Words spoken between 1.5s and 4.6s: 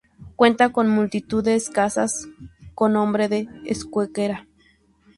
casas con nombre en euskera.